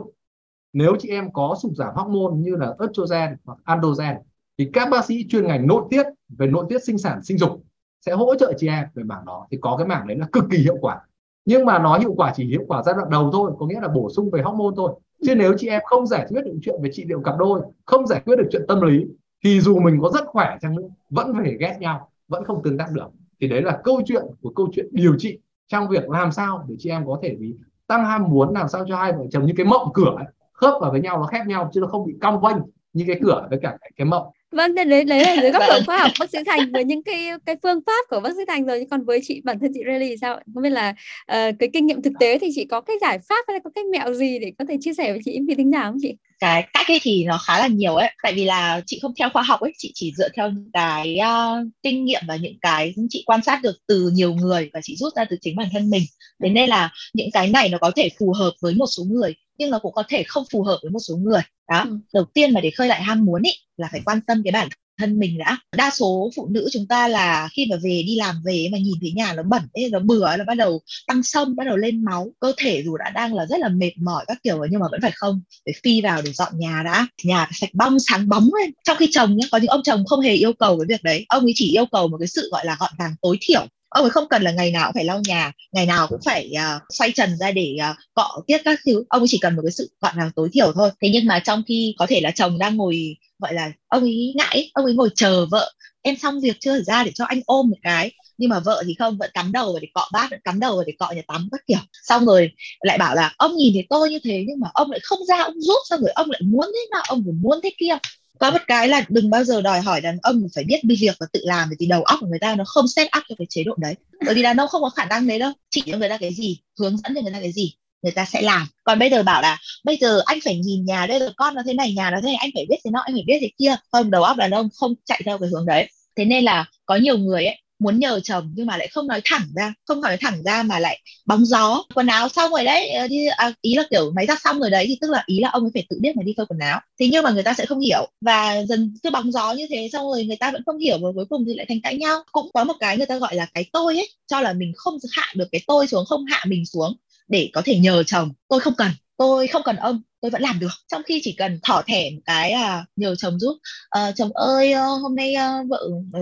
[0.73, 4.15] Nếu chị em có sụt giảm hormone như là estrogen hoặc androgen
[4.57, 7.63] thì các bác sĩ chuyên ngành nội tiết về nội tiết sinh sản sinh dục
[8.05, 9.47] sẽ hỗ trợ chị em về mảng đó.
[9.51, 10.99] Thì có cái mảng đấy là cực kỳ hiệu quả.
[11.45, 13.87] Nhưng mà nó hiệu quả chỉ hiệu quả giai đoạn đầu thôi có nghĩa là
[13.87, 14.99] bổ sung về hormone thôi.
[15.25, 18.07] Chứ nếu chị em không giải quyết được chuyện về trị liệu cặp đôi không
[18.07, 19.05] giải quyết được chuyện tâm lý
[19.43, 22.77] thì dù mình có rất khỏe chăng nữa vẫn phải ghét nhau vẫn không tương
[22.77, 23.07] tác được.
[23.41, 26.75] Thì đấy là câu chuyện của câu chuyện điều trị trong việc làm sao để
[26.79, 27.55] chị em có thể gì
[27.87, 30.73] tăng ham muốn làm sao cho hai vợ chồng như cái mộng cửa ấy, khớp
[30.81, 32.61] vào với nhau nó khép nhau chứ nó không bị cong quanh
[32.93, 35.79] như cái cửa với cả cái, cái mộng vâng đấy đấy là dưới góc độ
[35.85, 38.65] khoa học bác sĩ thành với những cái cái phương pháp của bác sĩ thành
[38.65, 38.85] rồi.
[38.91, 40.89] Còn với chị bản thân chị Riley sao không biết là
[41.31, 43.69] uh, cái kinh nghiệm thực tế thì chị có cái giải pháp hay là có
[43.75, 46.15] cái mẹo gì để có thể chia sẻ với chị vì tính nào không chị?
[46.39, 48.09] Cái cách ấy thì nó khá là nhiều ấy.
[48.23, 51.17] Tại vì là chị không theo khoa học ấy chị chỉ dựa theo những cái
[51.19, 54.95] uh, kinh nghiệm và những cái chị quan sát được từ nhiều người và chị
[54.95, 56.03] rút ra từ chính bản thân mình.
[56.43, 59.35] Thế nên là những cái này nó có thể phù hợp với một số người
[59.57, 61.41] nhưng nó cũng có thể không phù hợp với một số người.
[61.69, 61.97] Đó ừ.
[62.13, 64.69] đầu tiên mà để khơi lại ham muốn ý là phải quan tâm cái bản
[64.99, 65.57] thân mình đã.
[65.75, 68.95] Đa số phụ nữ chúng ta là khi mà về đi làm về mà nhìn
[69.01, 72.05] thấy nhà nó bẩn ấy nó bừa là bắt đầu tăng sông bắt đầu lên
[72.05, 74.87] máu cơ thể dù đã đang là rất là mệt mỏi các kiểu nhưng mà
[74.91, 77.07] vẫn phải không phải phi vào để dọn nhà đã.
[77.23, 80.05] Nhà phải sạch bong sáng bóng lên trong khi chồng nhá có những ông chồng
[80.05, 81.25] không hề yêu cầu cái việc đấy.
[81.29, 83.67] Ông ấy chỉ yêu cầu một cái sự gọi là gọn gàng tối thiểu
[83.97, 86.51] ông ấy không cần là ngày nào cũng phải lau nhà ngày nào cũng phải
[86.53, 89.03] uh, xoay trần ra để uh, cọ tiết các thứ.
[89.09, 90.89] Ông ấy chỉ cần một cái sự gọn gàng tối thiểu thôi.
[91.01, 94.33] Thế nhưng mà trong khi có thể là chồng đang ngồi gọi là ông ấy
[94.35, 95.73] ngại ông ấy ngồi chờ vợ.
[96.01, 98.11] Em xong việc chưa ra để cho anh ôm một cái.
[98.37, 100.75] Nhưng mà vợ thì không vẫn cắm đầu vào để cọ bát vẫn cắm đầu
[100.75, 101.79] vào để cọ nhà tắm các kiểu.
[102.03, 104.99] Xong rồi lại bảo là ông nhìn thấy tôi như thế nhưng mà ông lại
[105.03, 107.71] không ra ông giúp xong rồi ông lại muốn thế nào ông cũng muốn thế
[107.77, 107.97] kia
[108.39, 111.25] có một cái là đừng bao giờ đòi hỏi đàn ông phải biết việc và
[111.33, 113.63] tự làm vì đầu óc của người ta nó không set up cho cái chế
[113.63, 113.95] độ đấy.
[114.25, 115.51] Bởi vì đàn ông không có khả năng đấy đâu.
[115.69, 118.25] Chỉ cho người ta cái gì, hướng dẫn cho người ta cái gì, người ta
[118.25, 118.67] sẽ làm.
[118.83, 121.61] Còn bây giờ bảo là, bây giờ anh phải nhìn nhà đây rồi con nó
[121.65, 123.51] thế này, nhà nó thế này, anh phải biết thế nọ, anh phải biết thế
[123.57, 123.75] kia.
[123.91, 125.89] Không, đầu óc đàn ông không chạy theo cái hướng đấy.
[126.15, 129.21] Thế nên là có nhiều người ấy muốn nhờ chồng nhưng mà lại không nói
[129.25, 132.89] thẳng ra không nói thẳng ra mà lại bóng gió quần áo xong rồi đấy
[132.89, 135.39] ờ, đi à, ý là kiểu máy giặt xong rồi đấy thì tức là ý
[135.39, 136.79] là ông ấy phải tự biết mà đi phơi quần áo.
[136.99, 139.89] Thế nhưng mà người ta sẽ không hiểu và dần cứ bóng gió như thế
[139.93, 142.23] xong rồi người ta vẫn không hiểu và cuối cùng thì lại thành cãi nhau.
[142.31, 144.97] Cũng có một cái người ta gọi là cái tôi ấy cho là mình không
[145.11, 146.93] hạ được cái tôi xuống không hạ mình xuống
[147.27, 148.29] để có thể nhờ chồng.
[148.47, 151.59] Tôi không cần tôi không cần ông tôi vẫn làm được trong khi chỉ cần
[151.63, 153.57] thỏ thẻ một cái à, nhờ chồng giúp.
[153.89, 155.79] À, chồng ơi ờ, hôm nay à, vợ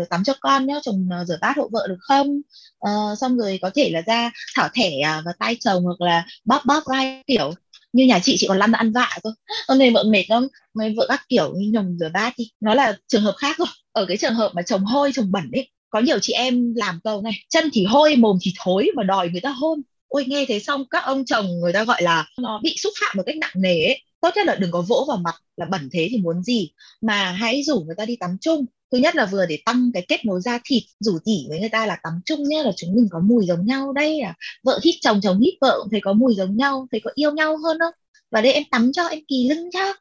[0.10, 2.42] tắm cho con nhá chồng à, rửa bát hộ vợ được không?
[2.80, 6.26] À, xong rồi có thể là ra thỏ thẻ à, vào tay chồng hoặc là
[6.46, 7.52] bóp bóp vai kiểu
[7.94, 9.34] như nhà chị chị còn lăn ăn vạ thôi
[9.68, 12.52] hôm nay vợ mệt lắm mấy vợ các kiểu như nhồng rửa bát đi.
[12.60, 15.52] Nó là trường hợp khác rồi ở cái trường hợp mà chồng hôi chồng bẩn
[15.52, 19.04] ấy có nhiều chị em làm câu này chân thì hôi mồm thì thối mà
[19.04, 22.26] đòi người ta hôn ôi nghe thế xong các ông chồng người ta gọi là
[22.40, 24.02] nó bị xúc phạm một cách nặng nề ấy.
[24.22, 26.72] Tốt nhất là đừng có vỗ vào mặt là bẩn thế thì muốn gì?
[27.02, 28.66] Mà hãy rủ người ta đi tắm chung.
[28.92, 31.70] Thứ nhất là vừa để tăng cái kết nối da thịt rủ tỉ với người
[31.70, 34.80] ta là tắm chung nhé là chúng mình có mùi giống nhau đây là vợ
[34.84, 37.58] hít chồng chồng hít vợ cũng thấy có mùi giống nhau thấy có yêu nhau
[37.58, 37.94] hơn không?
[38.32, 39.94] Và đây em tắm cho em kỳ lưng cho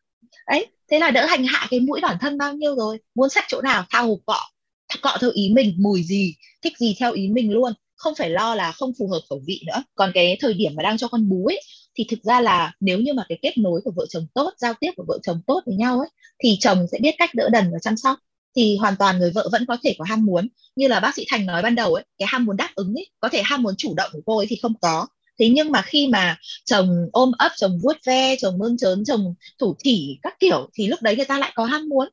[0.46, 2.98] đấy thế là đỡ hành hạ cái mũi bản thân bao nhiêu rồi?
[3.14, 3.84] Muốn sách chỗ nào?
[3.90, 4.40] Thao hộp cọ.
[5.02, 6.34] Cọ theo ý mình mùi gì?
[6.62, 9.62] Thích gì theo ý mình luôn không phải lo là không phù hợp khẩu vị
[9.66, 9.82] nữa.
[9.94, 11.60] Còn cái thời điểm mà đang cho con bú ấy
[11.94, 14.74] thì thực ra là nếu như mà cái kết nối của vợ chồng tốt giao
[14.80, 16.08] tiếp của vợ chồng tốt với nhau ấy
[16.42, 18.18] thì chồng sẽ biết cách đỡ đần và chăm sóc.
[18.56, 20.48] Thì hoàn toàn người vợ vẫn có thể có ham muốn.
[20.76, 23.10] Như là bác sĩ thành nói ban đầu ấy cái ham muốn đáp ứng ấy
[23.20, 25.06] có thể ham muốn chủ động của cô ấy thì không có.
[25.38, 29.34] Thế nhưng mà khi mà chồng ôm ấp chồng vuốt ve chồng mơn trớn chồng
[29.58, 32.08] thủ thỉ các kiểu thì lúc đấy người ta lại có ham muốn.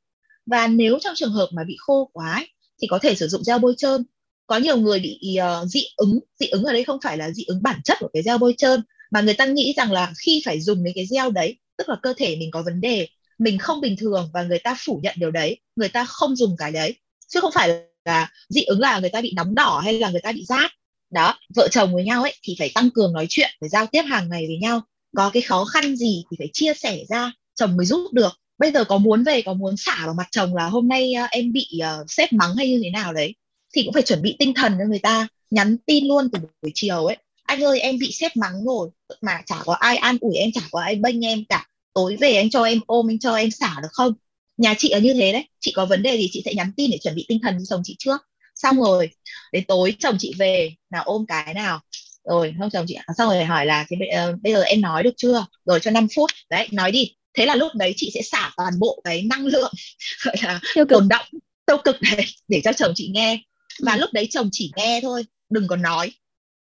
[0.45, 2.47] Và nếu trong trường hợp mà bị khô quá ấy,
[2.81, 4.05] thì có thể sử dụng gel bôi trơn
[4.51, 6.19] có nhiều người bị uh, dị ứng.
[6.39, 8.53] Dị ứng ở đây không phải là dị ứng bản chất của cái gel bôi
[8.57, 11.89] trơn mà người ta nghĩ rằng là khi phải dùng đến cái gel đấy tức
[11.89, 14.99] là cơ thể mình có vấn đề mình không bình thường và người ta phủ
[15.03, 16.95] nhận điều đấy người ta không dùng cái đấy.
[17.27, 20.21] Chứ không phải là dị ứng là người ta bị nóng đỏ hay là người
[20.21, 20.71] ta bị rát.
[21.11, 24.01] Đó vợ chồng với nhau ấy thì phải tăng cường nói chuyện phải giao tiếp
[24.01, 24.81] hàng ngày với nhau.
[25.15, 28.31] Có cái khó khăn gì thì phải chia sẻ ra chồng mới giúp được.
[28.57, 31.31] Bây giờ có muốn về có muốn xả vào mặt chồng là hôm nay uh,
[31.31, 31.67] em bị
[32.01, 33.35] uh, sếp mắng hay như thế nào đấy
[33.73, 36.71] thì cũng phải chuẩn bị tinh thần cho người ta nhắn tin luôn từ buổi
[36.75, 37.17] chiều ấy.
[37.43, 38.89] Anh ơi em bị sếp mắng rồi
[39.21, 41.67] mà chả có ai an ủi em chả có ai bênh em cả.
[41.93, 44.13] Tối về anh cho em ôm anh cho em xả được không?
[44.57, 45.47] Nhà chị là như thế đấy.
[45.59, 47.65] Chị có vấn đề thì chị sẽ nhắn tin để chuẩn bị tinh thần cho
[47.67, 48.21] chồng chị trước.
[48.55, 49.09] Xong rồi
[49.51, 51.79] đến tối chồng chị về nào ôm cái nào.
[52.23, 53.97] Rồi không chồng chị xong rồi hỏi là thế
[54.31, 55.45] uh, bây giờ em nói được chưa?
[55.65, 56.31] Rồi cho 5 phút.
[56.49, 57.15] Đấy nói đi.
[57.33, 59.73] Thế là lúc đấy chị sẽ xả toàn bộ cái năng lượng
[60.25, 61.25] gọi là tồn động
[61.65, 63.41] tiêu cực đấy để cho chồng chị nghe
[63.79, 66.11] và lúc đấy chồng chỉ nghe thôi, đừng có nói.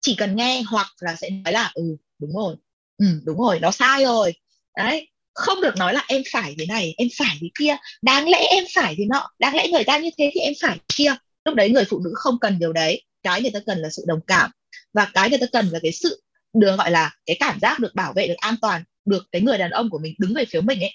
[0.01, 1.83] Chỉ cần nghe hoặc là sẽ nói là ừ
[2.19, 2.57] đúng rồi
[2.99, 4.35] ừ đúng rồi, nó sai rồi.
[4.77, 7.77] Đấy, không được nói là em phải thế này, em phải thế kia.
[8.03, 10.79] Đáng lẽ em phải thế nọ, đáng lẽ người ta như thế thì em phải
[10.97, 11.15] kia.
[11.45, 13.03] Lúc đấy người phụ nữ không cần điều đấy.
[13.23, 14.51] Cái người ta cần là sự đồng cảm.
[14.93, 17.95] Và cái người ta cần là cái sự, được gọi là cái cảm giác được
[17.95, 20.61] bảo vệ, được an toàn, được cái người đàn ông của mình đứng về phía
[20.61, 20.93] mình ấy.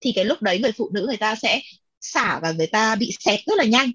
[0.00, 1.60] Thì cái lúc đấy người phụ nữ người ta sẽ
[2.00, 3.90] xả và người ta bị xẹt rất là nhanh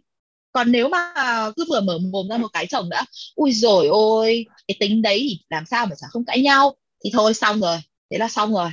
[0.56, 1.13] còn nếu mà
[1.56, 5.20] cứ vừa mở mồm ra một cái chồng đã, ui rồi ôi cái tính đấy
[5.30, 6.76] thì làm sao mà chả không cãi nhau?
[7.04, 7.78] Thì thôi, xong rồi.
[8.12, 8.70] Thế là xong rồi.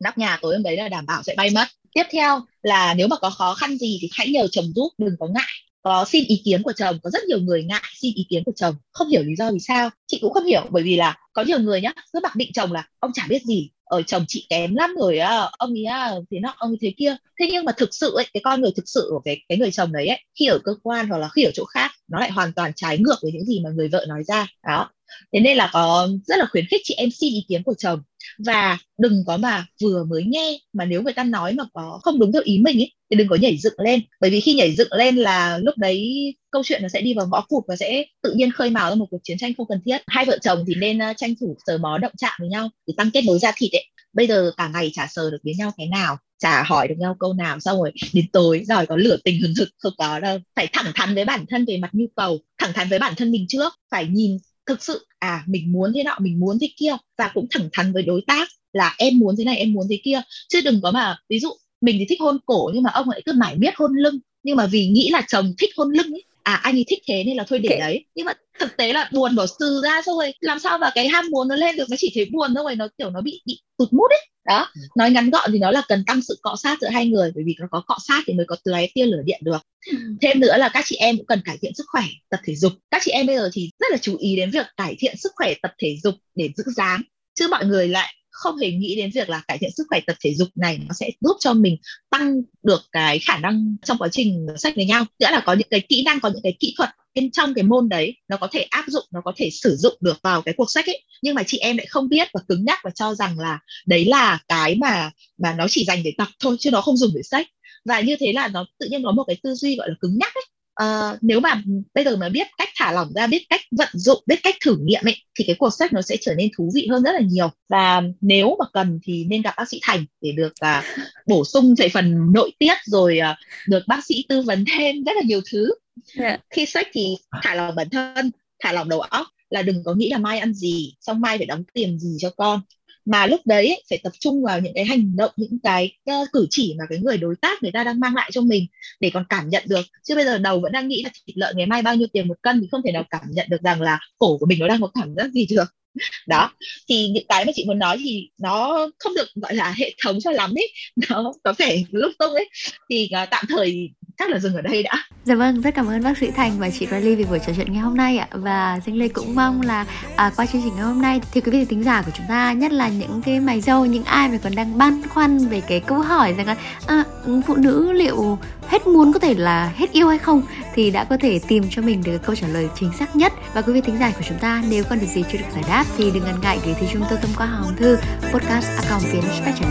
[0.00, 1.68] Nắp nhà tối hôm đấy là đảm bảo sẽ bay mất.
[1.94, 5.16] Tiếp theo là nếu mà có khó khăn gì thì hãy nhờ chồng giúp, đừng
[5.18, 5.52] có ngại.
[5.82, 8.52] Có xin ý kiến của chồng, có rất nhiều người ngại xin ý kiến của
[8.56, 8.74] chồng.
[8.92, 9.90] Không hiểu lý do vì sao.
[10.06, 12.72] Chị cũng không hiểu, bởi vì là có nhiều người nhá, cứ mặc định chồng
[12.72, 16.12] là ông chả biết gì ở chồng chị kém lắm rồi à, ông ấy à,
[16.30, 17.16] thế nó ông ấy thế kia.
[17.40, 19.70] Thế nhưng mà thực sự ấy cái con người thực sự của cái cái người
[19.70, 22.30] chồng đấy ấy khi ở cơ quan hoặc là khi ở chỗ khác nó lại
[22.30, 24.46] hoàn toàn trái ngược với những gì mà người vợ nói ra.
[24.66, 24.90] Đó.
[25.32, 28.02] Thế nên là có rất là khuyến khích chị em xin ý kiến của chồng
[28.46, 32.18] và đừng có mà vừa mới nghe mà nếu người ta nói mà có không
[32.18, 34.00] đúng theo ý mình ấy thì đừng có nhảy dựng lên.
[34.20, 37.26] Bởi vì khi nhảy dựng lên là lúc đấy câu chuyện nó sẽ đi vào
[37.28, 39.80] ngõ cụt và sẽ tự nhiên khơi mào ra một cuộc chiến tranh không cần
[39.84, 39.98] thiết.
[40.06, 43.10] Hai vợ chồng thì nên tranh thủ sờ mó động chạm với nhau để tăng
[43.10, 43.84] kết nối da thịt ấy.
[44.12, 47.16] Bây giờ cả ngày chả sờ được với nhau cái nào, chả hỏi được nhau
[47.18, 50.38] câu nào, xong rồi đến tối rồi có lửa tình hừng hực, không có đâu.
[50.56, 53.30] Phải thẳng thắn với bản thân về mặt nhu cầu, thẳng thắn với bản thân
[53.30, 54.36] mình trước, phải nhìn
[54.68, 57.92] thực sự à mình muốn thế nọ, mình muốn thế kia, và cũng thẳng thắn
[57.92, 60.20] với đối tác là em muốn thế này, em muốn thế kia.
[60.48, 61.48] Chứ đừng có mà, ví dụ,
[61.80, 64.56] mình thì thích hôn cổ nhưng mà ông lại cứ mải miết hôn lưng, nhưng
[64.56, 67.36] mà vì nghĩ là chồng thích hôn lưng ấy à anh ấy thích thế nên
[67.36, 67.80] là thôi để okay.
[67.80, 70.90] đấy nhưng mà thực tế là buồn bỏ từ ra xong rồi làm sao mà
[70.94, 73.42] cái ham muốn nó lên được nó chỉ thấy buồn thôi nó kiểu nó bị
[73.46, 74.80] bị tụt mút ấy đó ừ.
[74.96, 77.44] nói ngắn gọn thì nó là cần tăng sự cọ sát giữa hai người bởi
[77.46, 79.58] vì nó có cọ sát thì mới có lóe tia lửa điện được
[79.90, 79.96] ừ.
[80.20, 82.72] thêm nữa là các chị em cũng cần cải thiện sức khỏe tập thể dục
[82.90, 85.32] các chị em bây giờ thì rất là chú ý đến việc cải thiện sức
[85.36, 87.02] khỏe tập thể dục để giữ dáng
[87.38, 90.16] chứ mọi người lại không hề nghĩ đến việc là cải thiện sức khỏe tập
[90.20, 91.76] thể dục này nó sẽ giúp cho mình
[92.10, 95.04] tăng được cái khả năng trong quá trình sách với nhau.
[95.18, 97.64] Nghĩa là có những cái kỹ năng, có những cái kỹ thuật bên trong cái
[97.64, 100.54] môn đấy, nó có thể áp dụng, nó có thể sử dụng được vào cái
[100.56, 101.02] cuộc sách ấy.
[101.22, 104.04] Nhưng mà chị em lại không biết và cứng nhắc và cho rằng là đấy
[104.04, 107.22] là cái mà mà nó chỉ dành để tập thôi, chứ nó không dùng để
[107.22, 107.46] sách
[107.84, 110.18] và như thế là nó tự nhiên có một cái tư duy gọi là cứng
[110.18, 110.44] nhắc ấy
[110.82, 111.62] uh, nếu mà
[111.94, 114.76] bây giờ mà biết cách thả lỏng ra biết cách vận dụng biết cách thử
[114.80, 117.20] nghiệm ấy thì cái cuộc sách nó sẽ trở nên thú vị hơn rất là
[117.20, 120.84] nhiều và nếu mà cần thì nên gặp bác sĩ thành để được uh,
[121.26, 123.36] bổ sung về phần nội tiết rồi uh,
[123.68, 125.70] được bác sĩ tư vấn thêm rất là nhiều thứ
[126.18, 126.32] yeah.
[126.32, 126.38] Dạ.
[126.50, 130.10] khi sách thì thả lỏng bản thân thả lỏng đầu óc là đừng có nghĩ
[130.10, 132.60] là mai ăn gì xong mai phải đóng tiền gì cho con
[133.08, 136.28] mà lúc đấy ấy, phải tập trung vào những cái hành động những cái uh,
[136.32, 138.66] cử chỉ mà cái người đối tác người ta đang mang lại cho mình
[139.00, 139.86] để còn cảm nhận được.
[140.02, 142.28] Chứ bây giờ đầu vẫn đang nghĩ là thịt lợn ngày mai bao nhiêu tiền
[142.28, 144.68] một cân thì không thể nào cảm nhận được rằng là cổ của mình nó
[144.68, 145.64] đang có cảm giác gì được.
[146.26, 146.52] Đó
[146.88, 150.18] thì những cái mà chị muốn nói thì nó không được gọi là hệ thống
[150.20, 150.72] cho lắm ấy.
[151.10, 152.48] Nó có vẻ lúc tung ấy.
[152.90, 154.92] Thì uh, tạm thời chắc là dừng ở đây đã.
[155.24, 157.72] Dạ vâng, rất cảm ơn bác sĩ Thành và chị Riley vì buổi trò chuyện
[157.72, 158.28] ngày hôm nay ạ.
[158.32, 161.52] Và Sinh Lê cũng mong là à, qua chương trình ngày hôm nay thì quý
[161.52, 164.38] vị thính giả của chúng ta nhất là những cái mày dâu, những ai mà
[164.42, 167.04] còn đang băn khoăn về cái câu hỏi rằng là à,
[167.46, 170.42] phụ nữ liệu hết muốn có thể là hết yêu hay không
[170.74, 173.62] thì đã có thể tìm cho mình được câu trả lời chính xác nhất và
[173.62, 175.84] quý vị thính giả của chúng ta nếu còn được gì chưa được giải đáp
[175.96, 177.98] thì đừng ngần ngại gửi thì chúng tôi thông qua hòm thư
[178.32, 178.66] podcast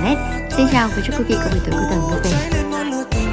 [0.04, 0.18] net
[0.58, 3.27] xin chào và chúc quý vị có buổi tối cuối tuần vui vẻ